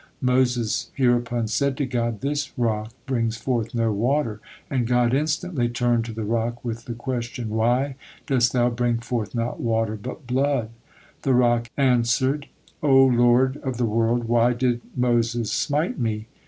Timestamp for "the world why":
13.77-14.53